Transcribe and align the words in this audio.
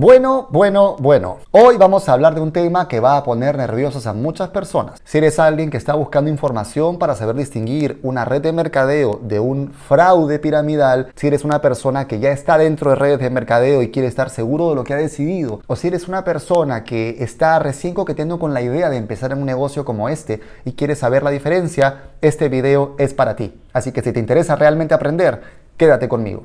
Bueno, 0.00 0.46
bueno, 0.52 0.94
bueno. 1.00 1.38
Hoy 1.50 1.76
vamos 1.76 2.08
a 2.08 2.12
hablar 2.12 2.36
de 2.36 2.40
un 2.40 2.52
tema 2.52 2.86
que 2.86 3.00
va 3.00 3.16
a 3.16 3.24
poner 3.24 3.58
nerviosos 3.58 4.06
a 4.06 4.12
muchas 4.12 4.50
personas. 4.50 5.00
Si 5.02 5.18
eres 5.18 5.40
alguien 5.40 5.70
que 5.70 5.76
está 5.76 5.94
buscando 5.94 6.30
información 6.30 7.00
para 7.00 7.16
saber 7.16 7.34
distinguir 7.34 7.98
una 8.04 8.24
red 8.24 8.40
de 8.40 8.52
mercadeo 8.52 9.18
de 9.20 9.40
un 9.40 9.72
fraude 9.72 10.38
piramidal, 10.38 11.10
si 11.16 11.26
eres 11.26 11.44
una 11.44 11.60
persona 11.60 12.06
que 12.06 12.20
ya 12.20 12.30
está 12.30 12.58
dentro 12.58 12.90
de 12.90 12.94
redes 12.94 13.18
de 13.18 13.28
mercadeo 13.28 13.82
y 13.82 13.90
quiere 13.90 14.06
estar 14.06 14.30
seguro 14.30 14.68
de 14.68 14.76
lo 14.76 14.84
que 14.84 14.94
ha 14.94 14.98
decidido, 14.98 15.62
o 15.66 15.74
si 15.74 15.88
eres 15.88 16.06
una 16.06 16.22
persona 16.22 16.84
que 16.84 17.16
está 17.18 17.58
recién 17.58 17.92
coqueteando 17.92 18.38
con 18.38 18.54
la 18.54 18.62
idea 18.62 18.90
de 18.90 18.98
empezar 18.98 19.32
en 19.32 19.38
un 19.38 19.46
negocio 19.46 19.84
como 19.84 20.08
este 20.08 20.40
y 20.64 20.74
quiere 20.74 20.94
saber 20.94 21.24
la 21.24 21.30
diferencia, 21.30 22.02
este 22.20 22.48
video 22.48 22.94
es 22.98 23.14
para 23.14 23.34
ti. 23.34 23.60
Así 23.72 23.90
que 23.90 24.02
si 24.02 24.12
te 24.12 24.20
interesa 24.20 24.54
realmente 24.54 24.94
aprender, 24.94 25.42
quédate 25.76 26.08
conmigo. 26.08 26.44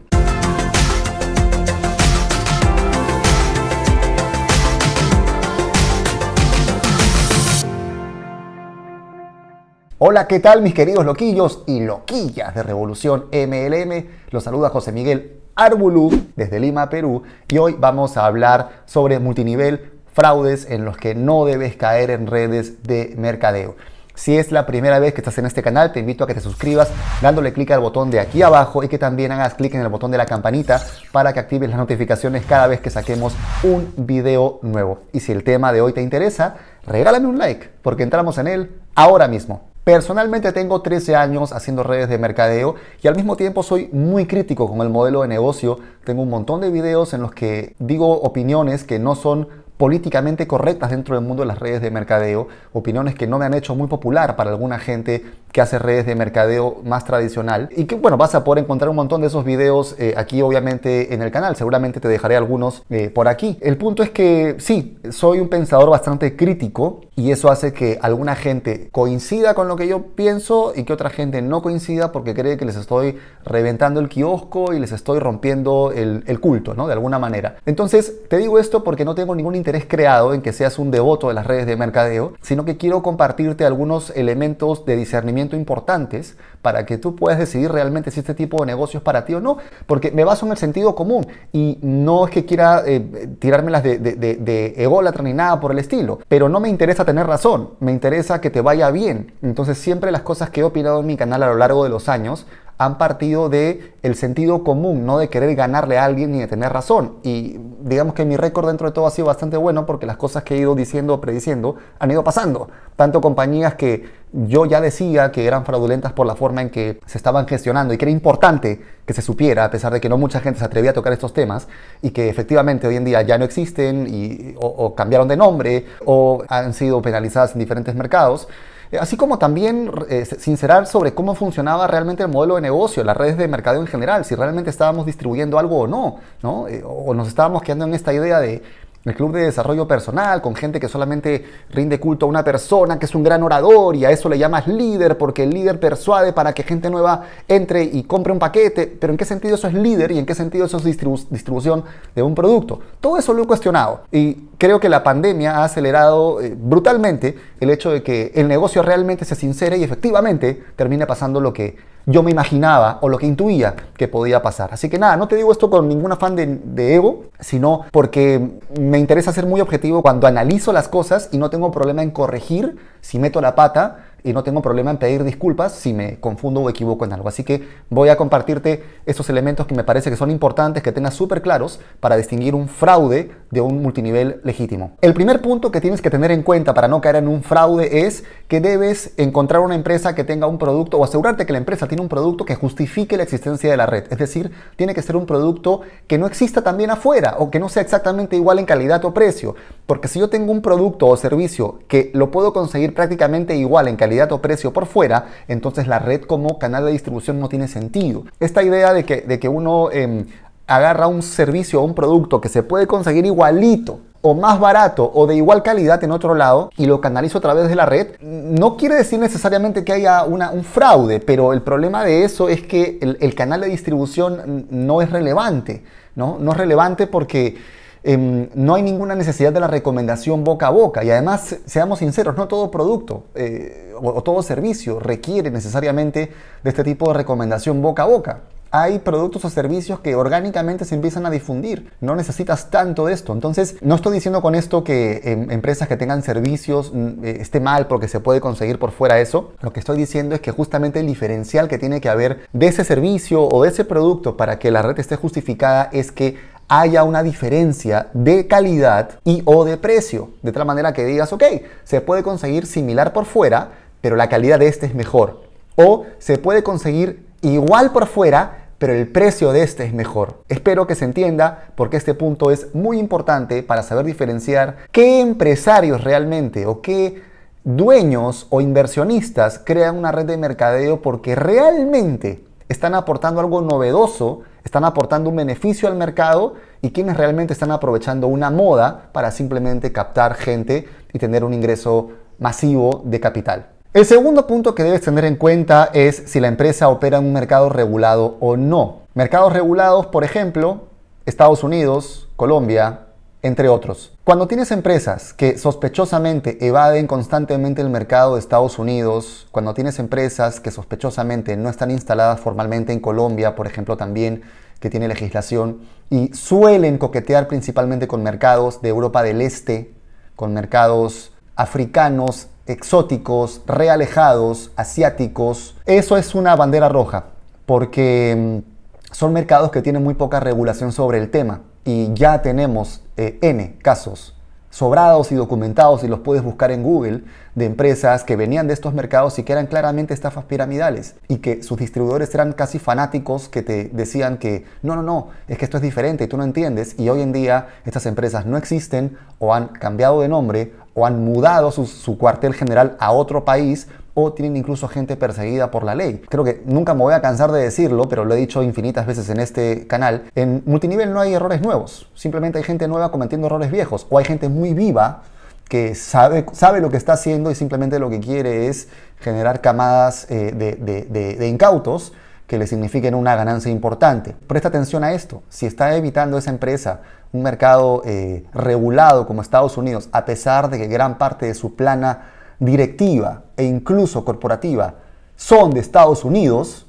Hola, 10.05 10.27
¿qué 10.27 10.41
tal 10.41 10.61
mis 10.61 10.73
queridos 10.73 11.05
loquillos 11.05 11.63
y 11.65 11.79
loquillas 11.79 12.53
de 12.53 12.61
Revolución 12.61 13.27
MLM? 13.31 14.05
Los 14.31 14.43
saluda 14.43 14.69
José 14.69 14.91
Miguel 14.91 15.39
Arbulú 15.55 16.25
desde 16.35 16.59
Lima, 16.59 16.89
Perú 16.89 17.23
y 17.47 17.57
hoy 17.57 17.77
vamos 17.79 18.17
a 18.17 18.25
hablar 18.25 18.81
sobre 18.85 19.19
multinivel, 19.19 19.93
fraudes 20.11 20.69
en 20.69 20.83
los 20.83 20.97
que 20.97 21.15
no 21.15 21.45
debes 21.45 21.77
caer 21.77 22.11
en 22.11 22.27
redes 22.27 22.83
de 22.83 23.15
mercadeo. 23.17 23.77
Si 24.13 24.37
es 24.37 24.51
la 24.51 24.65
primera 24.65 24.99
vez 24.99 25.13
que 25.13 25.21
estás 25.21 25.37
en 25.37 25.45
este 25.45 25.63
canal, 25.63 25.93
te 25.93 26.01
invito 26.01 26.25
a 26.25 26.27
que 26.27 26.33
te 26.33 26.41
suscribas 26.41 26.89
dándole 27.21 27.53
clic 27.53 27.71
al 27.71 27.79
botón 27.79 28.11
de 28.11 28.19
aquí 28.19 28.41
abajo 28.41 28.83
y 28.83 28.89
que 28.89 28.97
también 28.97 29.31
hagas 29.31 29.53
clic 29.53 29.73
en 29.73 29.81
el 29.83 29.87
botón 29.87 30.11
de 30.11 30.17
la 30.17 30.25
campanita 30.25 30.81
para 31.13 31.31
que 31.31 31.39
actives 31.39 31.69
las 31.69 31.79
notificaciones 31.79 32.45
cada 32.45 32.67
vez 32.67 32.81
que 32.81 32.89
saquemos 32.89 33.33
un 33.63 33.93
video 33.95 34.59
nuevo. 34.63 35.03
Y 35.13 35.21
si 35.21 35.31
el 35.31 35.45
tema 35.45 35.71
de 35.71 35.79
hoy 35.79 35.93
te 35.93 36.01
interesa, 36.01 36.57
regálame 36.85 37.27
un 37.27 37.37
like 37.37 37.69
porque 37.81 38.03
entramos 38.03 38.37
en 38.37 38.47
él 38.47 38.81
ahora 38.95 39.29
mismo. 39.29 39.72
Personalmente 39.83 40.53
tengo 40.53 40.81
13 40.81 41.17
años 41.17 41.51
haciendo 41.51 41.83
redes 41.83 42.07
de 42.07 42.17
mercadeo 42.17 42.75
y 43.01 43.07
al 43.09 43.17
mismo 43.17 43.35
tiempo 43.35 43.63
soy 43.63 43.89
muy 43.91 44.25
crítico 44.25 44.69
con 44.69 44.79
el 44.79 44.89
modelo 44.89 45.23
de 45.23 45.27
negocio. 45.27 45.77
Tengo 46.05 46.21
un 46.21 46.29
montón 46.29 46.61
de 46.61 46.69
videos 46.69 47.13
en 47.13 47.21
los 47.21 47.33
que 47.33 47.75
digo 47.79 48.21
opiniones 48.21 48.85
que 48.85 48.97
no 48.97 49.15
son 49.15 49.49
políticamente 49.77 50.47
correctas 50.47 50.91
dentro 50.91 51.15
del 51.15 51.25
mundo 51.25 51.41
de 51.43 51.47
las 51.47 51.59
redes 51.59 51.81
de 51.81 51.91
mercadeo, 51.91 52.47
opiniones 52.73 53.15
que 53.15 53.27
no 53.27 53.39
me 53.39 53.45
han 53.45 53.53
hecho 53.53 53.75
muy 53.75 53.87
popular 53.87 54.35
para 54.35 54.51
alguna 54.51 54.79
gente 54.79 55.23
que 55.51 55.61
hace 55.61 55.77
redes 55.77 56.05
de 56.05 56.15
mercadeo 56.15 56.81
más 56.83 57.05
tradicional 57.05 57.69
y 57.75 57.85
que 57.85 57.95
bueno, 57.95 58.17
vas 58.17 58.33
a 58.33 58.43
poder 58.43 58.63
encontrar 58.63 58.89
un 58.89 58.95
montón 58.95 59.21
de 59.21 59.27
esos 59.27 59.45
videos 59.45 59.95
eh, 59.99 60.15
aquí 60.17 60.41
obviamente 60.41 61.13
en 61.13 61.21
el 61.21 61.31
canal, 61.31 61.55
seguramente 61.55 61.99
te 61.99 62.07
dejaré 62.07 62.35
algunos 62.35 62.83
eh, 62.89 63.09
por 63.09 63.27
aquí. 63.27 63.57
El 63.61 63.77
punto 63.77 64.03
es 64.03 64.09
que 64.09 64.55
sí, 64.57 64.97
soy 65.11 65.39
un 65.39 65.49
pensador 65.49 65.89
bastante 65.89 66.35
crítico 66.35 67.01
y 67.15 67.31
eso 67.31 67.51
hace 67.51 67.73
que 67.73 67.99
alguna 68.01 68.35
gente 68.35 68.89
coincida 68.91 69.53
con 69.53 69.67
lo 69.67 69.75
que 69.75 69.87
yo 69.87 70.01
pienso 70.15 70.73
y 70.75 70.83
que 70.83 70.93
otra 70.93 71.11
gente 71.11 71.41
no 71.43 71.61
coincida 71.61 72.11
porque 72.11 72.33
cree 72.33 72.57
que 72.57 72.65
les 72.65 72.75
estoy 72.75 73.17
reventando 73.45 73.99
el 73.99 74.09
kiosco 74.09 74.73
y 74.73 74.79
les 74.79 74.91
estoy 74.91 75.19
rompiendo 75.19 75.91
el, 75.91 76.23
el 76.25 76.39
culto, 76.39 76.73
¿no? 76.73 76.87
De 76.87 76.93
alguna 76.93 77.19
manera. 77.19 77.57
Entonces, 77.67 78.27
te 78.27 78.37
digo 78.37 78.57
esto 78.57 78.83
porque 78.83 79.05
no 79.05 79.13
tengo 79.13 79.35
ningún 79.35 79.55
interés 79.63 79.85
creado 79.87 80.33
en 80.33 80.41
que 80.41 80.51
seas 80.51 80.77
un 80.77 80.91
devoto 80.91 81.29
de 81.29 81.33
las 81.33 81.47
redes 81.47 81.65
de 81.65 81.77
mercadeo, 81.77 82.33
sino 82.41 82.65
que 82.65 82.75
quiero 82.75 83.01
compartirte 83.01 83.65
algunos 83.65 84.09
elementos 84.09 84.85
de 84.85 84.97
discernimiento 84.97 85.55
importantes 85.55 86.35
para 86.61 86.85
que 86.85 86.97
tú 86.97 87.15
puedas 87.15 87.39
decidir 87.39 87.71
realmente 87.71 88.11
si 88.11 88.19
este 88.19 88.33
tipo 88.33 88.59
de 88.59 88.65
negocio 88.65 88.97
es 88.97 89.03
para 89.03 89.23
ti 89.23 89.33
o 89.33 89.39
no, 89.39 89.57
porque 89.85 90.11
me 90.11 90.25
baso 90.25 90.45
en 90.45 90.51
el 90.51 90.57
sentido 90.57 90.95
común 90.95 91.25
y 91.53 91.77
no 91.81 92.25
es 92.25 92.31
que 92.31 92.45
quiera 92.45 92.83
eh, 92.85 92.99
tirármelas 93.39 93.83
de, 93.83 93.99
de, 93.99 94.15
de, 94.15 94.35
de 94.35 94.73
ególatra 94.77 95.23
ni 95.23 95.33
nada 95.33 95.59
por 95.59 95.71
el 95.71 95.79
estilo, 95.79 96.19
pero 96.27 96.49
no 96.49 96.59
me 96.59 96.69
interesa 96.69 97.05
tener 97.05 97.25
razón, 97.25 97.71
me 97.79 97.91
interesa 97.91 98.41
que 98.41 98.49
te 98.49 98.61
vaya 98.61 98.91
bien. 98.91 99.33
Entonces 99.41 99.77
siempre 99.77 100.11
las 100.11 100.21
cosas 100.21 100.49
que 100.49 100.61
he 100.61 100.63
opinado 100.63 100.99
en 100.99 101.05
mi 101.05 101.15
canal 101.15 101.43
a 101.43 101.47
lo 101.47 101.55
largo 101.55 101.83
de 101.83 101.89
los 101.89 102.09
años 102.09 102.45
han 102.77 102.97
partido 102.97 103.49
de 103.49 103.93
el 104.01 104.15
sentido 104.15 104.63
común, 104.63 105.05
no 105.05 105.17
de 105.17 105.29
querer 105.29 105.55
ganarle 105.55 105.97
a 105.97 106.05
alguien 106.05 106.31
ni 106.31 106.39
de 106.39 106.47
tener 106.47 106.73
razón. 106.73 107.13
Y 107.23 107.57
digamos 107.81 108.13
que 108.13 108.25
mi 108.25 108.35
récord 108.35 108.67
dentro 108.67 108.87
de 108.87 108.93
todo 108.93 109.07
ha 109.07 109.11
sido 109.11 109.27
bastante 109.27 109.57
bueno 109.57 109.85
porque 109.85 110.05
las 110.05 110.17
cosas 110.17 110.43
que 110.43 110.55
he 110.55 110.57
ido 110.57 110.75
diciendo 110.75 111.13
o 111.13 111.21
prediciendo 111.21 111.75
han 111.99 112.11
ido 112.11 112.23
pasando. 112.23 112.69
Tanto 112.95 113.21
compañías 113.21 113.75
que 113.75 114.23
yo 114.33 114.65
ya 114.65 114.81
decía 114.81 115.31
que 115.31 115.45
eran 115.45 115.63
fraudulentas 115.63 116.13
por 116.13 116.25
la 116.25 116.35
forma 116.35 116.61
en 116.61 116.71
que 116.71 116.99
se 117.05 117.17
estaban 117.17 117.47
gestionando 117.47 117.93
y 117.93 117.97
que 117.97 118.05
era 118.05 118.11
importante 118.11 118.81
que 119.05 119.13
se 119.13 119.21
supiera, 119.21 119.65
a 119.65 119.71
pesar 119.71 119.93
de 119.93 120.01
que 120.01 120.09
no 120.09 120.17
mucha 120.17 120.39
gente 120.39 120.59
se 120.59 120.65
atrevía 120.65 120.91
a 120.91 120.93
tocar 120.93 121.13
estos 121.13 121.33
temas 121.33 121.67
y 122.01 122.09
que 122.11 122.29
efectivamente 122.29 122.87
hoy 122.87 122.95
en 122.95 123.05
día 123.05 123.21
ya 123.21 123.37
no 123.37 123.45
existen 123.45 124.07
y, 124.09 124.55
o, 124.57 124.67
o 124.67 124.95
cambiaron 124.95 125.27
de 125.27 125.37
nombre 125.37 125.85
o 126.05 126.43
han 126.49 126.73
sido 126.73 127.01
penalizadas 127.01 127.53
en 127.53 127.59
diferentes 127.59 127.93
mercados. 127.93 128.47
Eh, 128.93 128.99
así 128.99 129.17
como 129.17 129.39
también 129.39 129.91
eh, 130.07 130.23
sincerar 130.23 130.85
sobre 130.85 131.15
cómo 131.15 131.33
funcionaba 131.33 131.87
realmente 131.87 132.21
el 132.21 132.29
modelo 132.29 132.55
de 132.55 132.61
negocio, 132.61 133.03
las 133.03 133.17
redes 133.17 133.37
de 133.37 133.47
mercado 133.47 133.81
en 133.81 133.87
general, 133.87 134.23
si 134.23 134.35
realmente 134.35 134.69
estábamos 134.69 135.07
distribuyendo 135.07 135.57
algo 135.57 135.79
o 135.79 135.87
no, 135.87 136.17
¿no? 136.43 136.67
Eh, 136.67 136.83
o 136.85 137.11
nos 137.15 137.27
estábamos 137.27 137.63
quedando 137.63 137.85
en 137.85 137.95
esta 137.95 138.13
idea 138.13 138.39
de 138.39 138.61
el 139.05 139.15
club 139.15 139.33
de 139.33 139.43
desarrollo 139.43 139.87
personal, 139.87 140.41
con 140.41 140.55
gente 140.55 140.79
que 140.79 140.87
solamente 140.87 141.45
rinde 141.71 141.99
culto 141.99 142.25
a 142.25 142.29
una 142.29 142.43
persona, 142.43 142.97
que 142.97 143.05
es 143.05 143.15
un 143.15 143.23
gran 143.23 143.43
orador 143.43 143.95
y 143.95 144.05
a 144.05 144.11
eso 144.11 144.29
le 144.29 144.37
llamas 144.37 144.67
líder 144.67 145.17
porque 145.17 145.43
el 145.43 145.49
líder 145.49 145.79
persuade 145.79 146.31
para 146.31 146.53
que 146.53 146.63
gente 146.63 146.89
nueva 146.89 147.23
entre 147.47 147.83
y 147.83 148.03
compre 148.03 148.31
un 148.31 148.39
paquete. 148.39 148.87
Pero 148.87 149.11
¿en 149.11 149.17
qué 149.17 149.25
sentido 149.25 149.55
eso 149.55 149.67
es 149.67 149.73
líder 149.73 150.11
y 150.11 150.19
en 150.19 150.25
qué 150.25 150.35
sentido 150.35 150.65
eso 150.65 150.77
es 150.77 150.83
distribución 150.85 151.83
de 152.15 152.23
un 152.23 152.33
producto? 152.33 152.79
Todo 153.01 153.17
eso 153.17 153.33
lo 153.33 153.43
he 153.43 153.47
cuestionado 153.47 154.03
y 154.11 154.35
creo 154.57 154.79
que 154.79 154.87
la 154.87 155.03
pandemia 155.03 155.57
ha 155.57 155.63
acelerado 155.65 156.39
eh, 156.39 156.55
brutalmente 156.57 157.37
el 157.59 157.69
hecho 157.69 157.91
de 157.91 158.03
que 158.03 158.31
el 158.35 158.47
negocio 158.47 158.81
realmente 158.83 159.25
se 159.25 159.35
sincere 159.35 159.77
y 159.77 159.83
efectivamente 159.83 160.63
termine 160.77 161.05
pasando 161.05 161.41
lo 161.41 161.51
que 161.51 161.75
yo 162.05 162.23
me 162.23 162.31
imaginaba 162.31 162.99
o 163.01 163.09
lo 163.09 163.17
que 163.17 163.25
intuía 163.25 163.75
que 163.95 164.07
podía 164.07 164.41
pasar. 164.41 164.69
Así 164.73 164.89
que 164.89 164.99
nada, 164.99 165.15
no 165.15 165.27
te 165.27 165.35
digo 165.35 165.51
esto 165.51 165.69
con 165.69 165.87
ningún 165.87 166.11
afán 166.11 166.35
de, 166.35 166.59
de, 166.63 166.95
ego, 166.95 167.23
sino 167.39 167.85
porque 167.91 168.59
me 168.79 168.99
interesa 168.99 169.31
ser 169.31 169.45
muy 169.45 169.61
objetivo 169.61 170.01
cuando 170.01 170.27
analizo 170.27 170.73
las 170.73 170.87
cosas 170.87 171.29
y 171.31 171.37
no 171.37 171.49
tengo 171.49 171.71
problema 171.71 172.03
en 172.03 172.11
corregir 172.11 172.77
si 173.01 173.19
meto 173.19 173.41
la 173.41 173.55
pata 173.55 174.05
y 174.23 174.33
no 174.33 174.43
tengo 174.43 174.61
problema 174.61 174.91
en 174.91 174.97
pedir 174.97 175.23
disculpas 175.23 175.73
si 175.73 175.93
me 175.93 176.19
confundo 176.19 176.61
o 176.61 176.69
equivoco 176.69 177.05
en 177.05 177.13
algo. 177.13 177.27
Así 177.27 177.43
que 177.43 177.67
voy 177.89 178.09
a 178.09 178.15
compartirte 178.15 178.83
estos 179.05 179.29
elementos 179.29 179.67
que 179.67 179.75
me 179.75 179.83
parece 179.83 180.09
que 180.09 180.15
son 180.15 180.31
importantes 180.31 180.81
que 180.81 180.91
tengas 180.91 181.13
súper 181.13 181.41
claros 181.41 181.79
para 181.99 182.15
distinguir 182.15 182.55
un 182.55 182.69
fraude 182.69 183.31
de 183.51 183.61
un 183.61 183.81
multinivel 183.81 184.39
legítimo. 184.43 184.93
El 185.01 185.13
primer 185.13 185.41
punto 185.41 185.71
que 185.71 185.81
tienes 185.81 186.01
que 186.01 186.09
tener 186.09 186.31
en 186.31 186.43
cuenta 186.43 186.73
para 186.73 186.87
no 186.87 187.01
caer 187.01 187.17
en 187.17 187.27
un 187.27 187.43
fraude 187.43 188.05
es 188.05 188.23
que 188.47 188.61
debes 188.61 189.13
encontrar 189.17 189.61
una 189.61 189.75
empresa 189.75 190.15
que 190.15 190.23
tenga 190.23 190.47
un 190.47 190.57
producto 190.57 190.97
o 190.97 191.03
asegurarte 191.03 191.45
que 191.45 191.53
la 191.53 191.59
empresa 191.59 191.87
tiene 191.87 192.01
un 192.01 192.09
producto 192.09 192.45
que 192.45 192.55
justifique 192.55 193.17
la 193.17 193.23
existencia 193.23 193.69
de 193.69 193.77
la 193.77 193.85
red. 193.85 194.05
Es 194.09 194.17
decir, 194.17 194.51
tiene 194.75 194.93
que 194.93 195.01
ser 195.01 195.15
un 195.15 195.25
producto 195.25 195.81
que 196.07 196.17
no 196.17 196.27
exista 196.27 196.61
también 196.63 196.89
afuera 196.89 197.35
o 197.39 197.51
que 197.51 197.59
no 197.59 197.69
sea 197.69 197.81
exactamente 197.81 198.35
igual 198.35 198.59
en 198.59 198.65
calidad 198.65 199.03
o 199.05 199.13
precio. 199.13 199.55
Porque 199.85 200.07
si 200.07 200.19
yo 200.19 200.29
tengo 200.29 200.51
un 200.51 200.61
producto 200.61 201.07
o 201.07 201.17
servicio 201.17 201.79
que 201.87 202.11
lo 202.13 202.31
puedo 202.31 202.53
conseguir 202.53 202.93
prácticamente 202.93 203.55
igual 203.55 203.87
en 203.87 203.97
calidad 203.97 204.12
o 204.21 204.41
precio 204.41 204.71
por 204.71 204.85
fuera, 204.85 205.25
entonces 205.47 205.87
la 205.87 205.99
red 205.99 206.21
como 206.21 206.59
canal 206.59 206.85
de 206.85 206.91
distribución 206.91 207.39
no 207.39 207.49
tiene 207.49 207.67
sentido. 207.67 208.23
Esta 208.39 208.63
idea 208.63 208.93
de 208.93 209.03
que, 209.03 209.21
de 209.21 209.39
que 209.39 209.49
uno 209.49 209.89
eh, 209.91 210.25
agarra 210.67 211.07
un 211.07 211.21
servicio 211.21 211.81
o 211.81 211.85
un 211.85 211.93
producto 211.93 212.39
que 212.39 212.49
se 212.49 212.63
puede 212.63 212.87
conseguir 212.87 213.25
igualito 213.25 213.99
o 214.21 214.33
más 214.33 214.57
barato 214.57 215.11
o 215.13 215.27
de 215.27 215.35
igual 215.35 215.63
calidad 215.63 216.01
en 216.03 216.11
otro 216.11 216.33
lado 216.33 216.71
y 216.77 216.85
lo 216.85 217.01
canalizo 217.01 217.39
a 217.39 217.41
través 217.41 217.67
de 217.67 217.75
la 217.75 217.85
red, 217.85 218.07
no 218.21 218.77
quiere 218.77 218.95
decir 218.95 219.19
necesariamente 219.19 219.83
que 219.83 219.91
haya 219.91 220.23
un 220.23 220.63
fraude, 220.63 221.19
pero 221.19 221.51
el 221.51 221.61
problema 221.61 222.05
de 222.05 222.23
eso 222.23 222.47
es 222.47 222.61
que 222.61 222.99
el, 223.01 223.17
el 223.19 223.35
canal 223.35 223.61
de 223.61 223.67
distribución 223.67 224.67
no 224.69 225.01
es 225.01 225.09
relevante, 225.11 225.83
¿no? 226.15 226.37
No 226.39 226.51
es 226.53 226.57
relevante 226.57 227.05
porque 227.05 227.57
eh, 228.03 228.49
no 228.53 228.75
hay 228.75 228.83
ninguna 228.83 229.15
necesidad 229.15 229.53
de 229.53 229.59
la 229.59 229.67
recomendación 229.67 230.43
boca 230.43 230.67
a 230.67 230.71
boca. 230.71 231.03
Y 231.03 231.11
además, 231.11 231.57
seamos 231.65 231.99
sinceros, 231.99 232.35
no 232.35 232.47
todo 232.47 232.69
producto 232.69 233.25
eh, 233.35 233.93
o, 234.01 234.21
todo 234.23 234.41
servicio 234.43 234.99
requiere 234.99 235.51
necesariamente 235.51 236.31
de 236.63 236.69
este 236.69 236.83
tipo 236.83 237.07
de 237.07 237.13
recomendación 237.15 237.81
boca 237.81 238.03
a 238.03 238.07
boca. 238.07 238.39
Hay 238.75 238.97
productos 238.97 239.45
o 239.45 239.51
servicios 239.51 239.99
que 239.99 240.15
orgánicamente 240.15 240.83
se 240.83 240.95
empiezan 240.95 241.27
a 241.27 241.29
difundir. 241.29 241.91
No 242.01 242.15
necesitas 242.15 242.71
tanto 242.71 243.05
de 243.05 243.13
esto. 243.13 243.31
Entonces, 243.31 243.75
no 243.81 243.93
estoy 243.93 244.13
diciendo 244.13 244.41
con 244.41 244.55
esto 244.55 244.83
que 244.83 245.21
eh, 245.23 245.47
empresas 245.51 245.87
que 245.87 245.95
tengan 245.95 246.23
servicios 246.23 246.91
eh, 247.23 247.37
esté 247.39 247.59
mal 247.59 247.85
porque 247.85 248.07
se 248.07 248.19
puede 248.19 248.41
conseguir 248.41 248.79
por 248.79 248.89
fuera 248.89 249.19
eso. 249.19 249.51
Lo 249.61 249.71
que 249.71 249.79
estoy 249.79 249.95
diciendo 249.95 250.33
es 250.33 250.41
que 250.41 250.49
justamente 250.49 251.01
el 251.01 251.05
diferencial 251.05 251.67
que 251.67 251.77
tiene 251.77 252.01
que 252.01 252.09
haber 252.09 252.47
de 252.51 252.65
ese 252.65 252.83
servicio 252.83 253.47
o 253.47 253.61
de 253.61 253.69
ese 253.69 253.85
producto 253.85 254.37
para 254.37 254.57
que 254.57 254.71
la 254.71 254.81
red 254.81 254.97
esté 254.97 255.17
justificada 255.17 255.89
es 255.93 256.11
que 256.11 256.37
haya 256.79 257.03
una 257.03 257.23
diferencia 257.23 258.07
de 258.13 258.47
calidad 258.47 259.19
y 259.23 259.41
o 259.45 259.63
de 259.65 259.77
precio. 259.77 260.31
De 260.41 260.51
tal 260.51 260.65
manera 260.65 260.93
que 260.93 261.05
digas, 261.05 261.31
ok, 261.31 261.43
se 261.83 262.01
puede 262.01 262.23
conseguir 262.23 262.65
similar 262.65 263.13
por 263.13 263.25
fuera, 263.25 263.71
pero 264.01 264.15
la 264.15 264.29
calidad 264.29 264.59
de 264.59 264.67
este 264.67 264.87
es 264.87 264.95
mejor. 264.95 265.43
O 265.75 266.05
se 266.17 266.37
puede 266.37 266.63
conseguir 266.63 267.27
igual 267.41 267.91
por 267.91 268.07
fuera, 268.07 268.69
pero 268.79 268.93
el 268.93 269.07
precio 269.07 269.53
de 269.53 269.63
este 269.63 269.85
es 269.85 269.93
mejor. 269.93 270.41
Espero 270.49 270.87
que 270.87 270.95
se 270.95 271.05
entienda 271.05 271.69
porque 271.75 271.97
este 271.97 272.15
punto 272.15 272.51
es 272.51 272.73
muy 272.73 272.99
importante 272.99 273.61
para 273.63 273.83
saber 273.83 274.05
diferenciar 274.05 274.77
qué 274.91 275.21
empresarios 275.21 276.03
realmente 276.03 276.65
o 276.65 276.81
qué 276.81 277.21
dueños 277.63 278.47
o 278.49 278.61
inversionistas 278.61 279.61
crean 279.63 279.97
una 279.97 280.11
red 280.11 280.25
de 280.25 280.37
mercadeo 280.37 281.01
porque 281.01 281.35
realmente 281.35 282.43
están 282.67 282.95
aportando 282.95 283.39
algo 283.39 283.61
novedoso, 283.61 284.41
están 284.63 284.85
aportando 284.85 285.29
un 285.29 285.35
beneficio 285.35 285.87
al 285.87 285.95
mercado 285.95 286.55
y 286.81 286.91
quienes 286.91 287.17
realmente 287.17 287.53
están 287.53 287.71
aprovechando 287.71 288.27
una 288.27 288.49
moda 288.49 289.09
para 289.11 289.31
simplemente 289.31 289.91
captar 289.91 290.35
gente 290.35 290.87
y 291.11 291.19
tener 291.19 291.43
un 291.43 291.53
ingreso 291.53 292.11
masivo 292.39 293.01
de 293.05 293.19
capital. 293.19 293.67
El 293.93 294.05
segundo 294.05 294.47
punto 294.47 294.73
que 294.73 294.83
debes 294.83 295.01
tener 295.01 295.23
en 295.25 295.35
cuenta 295.35 295.91
es 295.93 296.23
si 296.25 296.39
la 296.39 296.47
empresa 296.47 296.89
opera 296.89 297.19
en 297.19 297.25
un 297.25 297.33
mercado 297.33 297.69
regulado 297.69 298.37
o 298.39 298.57
no. 298.57 299.01
Mercados 299.13 299.53
regulados, 299.53 300.07
por 300.07 300.23
ejemplo, 300.23 300.87
Estados 301.25 301.63
Unidos, 301.63 302.27
Colombia, 302.35 303.01
entre 303.43 303.67
otros. 303.67 304.13
Cuando 304.23 304.47
tienes 304.47 304.71
empresas 304.71 305.33
que 305.33 305.57
sospechosamente 305.57 306.65
evaden 306.65 307.07
constantemente 307.07 307.81
el 307.81 307.89
mercado 307.89 308.33
de 308.33 308.39
Estados 308.39 308.79
Unidos, 308.79 309.47
cuando 309.51 309.73
tienes 309.73 309.99
empresas 309.99 310.61
que 310.61 310.71
sospechosamente 310.71 311.57
no 311.57 311.69
están 311.69 311.91
instaladas 311.91 312.39
formalmente 312.39 312.93
en 312.93 313.01
Colombia, 313.01 313.53
por 313.53 313.67
ejemplo 313.67 313.97
también, 313.97 314.43
que 314.79 314.89
tiene 314.89 315.09
legislación, 315.09 315.81
y 316.09 316.33
suelen 316.33 316.97
coquetear 316.97 317.47
principalmente 317.47 318.07
con 318.07 318.23
mercados 318.23 318.81
de 318.81 318.89
Europa 318.89 319.21
del 319.23 319.41
Este, 319.41 319.93
con 320.37 320.53
mercados 320.53 321.33
africanos, 321.55 322.47
exóticos, 322.65 323.61
realejados, 323.67 324.71
asiáticos, 324.77 325.75
eso 325.85 326.15
es 326.15 326.33
una 326.33 326.55
bandera 326.55 326.87
roja, 326.87 327.25
porque 327.65 328.63
mm, 328.63 329.13
son 329.13 329.33
mercados 329.33 329.69
que 329.69 329.81
tienen 329.81 330.01
muy 330.01 330.13
poca 330.13 330.39
regulación 330.39 330.93
sobre 330.93 331.17
el 331.17 331.29
tema 331.29 331.61
y 331.85 332.13
ya 332.13 332.41
tenemos 332.41 333.01
eh, 333.17 333.37
N 333.41 333.75
casos 333.81 334.35
sobrados 334.73 335.31
y 335.31 335.35
documentados 335.35 336.03
y 336.03 336.07
los 336.07 336.21
puedes 336.21 336.43
buscar 336.43 336.71
en 336.71 336.81
Google 336.81 337.21
de 337.53 337.65
empresas 337.65 338.23
que 338.23 338.35
venían 338.35 338.67
de 338.67 338.73
estos 338.73 338.95
mercados 338.95 339.37
y 339.37 339.43
que 339.43 339.53
eran 339.53 339.67
claramente 339.67 340.15
estafas 340.15 340.45
piramidales 340.45 341.13
y 341.27 341.37
que 341.37 341.61
sus 341.61 341.77
distribuidores 341.77 342.33
eran 342.33 342.53
casi 342.53 342.79
fanáticos 342.79 343.49
que 343.49 343.61
te 343.61 343.91
decían 343.93 344.39
que 344.39 344.65
no, 344.81 344.95
no, 344.95 345.03
no, 345.03 345.27
es 345.47 345.59
que 345.59 345.65
esto 345.65 345.77
es 345.77 345.83
diferente 345.83 346.23
y 346.23 346.27
tú 346.27 346.37
no 346.37 346.43
entiendes 346.43 346.95
y 346.97 347.07
hoy 347.09 347.21
en 347.21 347.31
día 347.31 347.67
estas 347.85 348.07
empresas 348.07 348.47
no 348.47 348.57
existen 348.57 349.15
o 349.37 349.53
han 349.53 349.67
cambiado 349.67 350.21
de 350.21 350.27
nombre 350.27 350.73
o 350.95 351.05
han 351.05 351.23
mudado 351.23 351.71
su 351.71 352.17
cuartel 352.17 352.55
general 352.55 352.97
a 352.99 353.11
otro 353.11 353.45
país 353.45 353.87
o 354.13 354.33
tienen 354.33 354.55
incluso 354.57 354.87
gente 354.87 355.15
perseguida 355.15 355.71
por 355.71 355.83
la 355.83 355.95
ley. 355.95 356.21
Creo 356.29 356.43
que 356.43 356.61
nunca 356.65 356.93
me 356.93 357.01
voy 357.01 357.13
a 357.13 357.21
cansar 357.21 357.51
de 357.51 357.61
decirlo, 357.61 358.07
pero 358.07 358.25
lo 358.25 358.33
he 358.33 358.37
dicho 358.37 358.61
infinitas 358.61 359.05
veces 359.05 359.29
en 359.29 359.39
este 359.39 359.87
canal. 359.87 360.23
En 360.35 360.63
multinivel 360.65 361.13
no 361.13 361.19
hay 361.19 361.33
errores 361.33 361.61
nuevos, 361.61 362.09
simplemente 362.13 362.57
hay 362.59 362.63
gente 362.63 362.87
nueva 362.87 363.11
cometiendo 363.11 363.47
errores 363.47 363.71
viejos 363.71 364.05
o 364.09 364.17
hay 364.17 364.25
gente 364.25 364.49
muy 364.49 364.73
viva 364.73 365.23
que 365.67 365.95
sabe, 365.95 366.45
sabe 366.51 366.81
lo 366.81 366.91
que 366.91 366.97
está 366.97 367.13
haciendo 367.13 367.49
y 367.49 367.55
simplemente 367.55 367.97
lo 367.97 368.09
que 368.09 368.19
quiere 368.19 368.67
es 368.67 368.89
generar 369.19 369.61
camadas 369.61 370.27
eh, 370.29 370.51
de, 370.53 371.47
incautos 371.47 372.13
que 372.45 372.57
le 372.57 372.67
signifiquen 372.67 373.15
una 373.15 373.35
ganancia 373.35 373.71
importante. 373.71 374.35
Presta 374.45 374.67
atención 374.67 375.03
a 375.03 375.13
esto. 375.13 375.41
Si 375.49 375.65
está 375.65 375.95
evitando 375.95 376.37
esa 376.37 376.51
empresa 376.51 377.01
un 377.31 377.41
mercado 377.41 378.03
eh, 378.05 378.45
regulado 378.53 379.25
como 379.25 379.41
Estados 379.41 379.75
Unidos, 379.77 380.09
a 380.11 380.25
pesar 380.25 380.69
de 380.69 380.77
que 380.77 380.87
gran 380.87 381.17
parte 381.17 381.47
de 381.47 381.55
su 381.55 381.75
plana 381.75 382.32
directiva 382.59 383.43
e 383.57 383.63
incluso 383.63 384.25
corporativa 384.25 384.95
son 385.35 385.71
de 385.71 385.79
Estados 385.79 386.23
Unidos, 386.23 386.85